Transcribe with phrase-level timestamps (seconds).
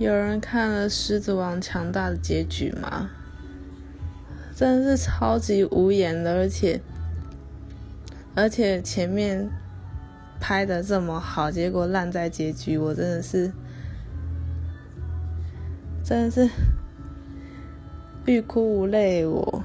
[0.00, 3.10] 有人看了《狮子王》强大的结局吗？
[4.56, 6.80] 真的是超级无言的，而且
[8.34, 9.50] 而且前面
[10.40, 13.52] 拍的这么好，结果烂在结局，我真的是
[16.02, 16.48] 真的是
[18.24, 19.26] 欲哭无泪。
[19.26, 19.62] 我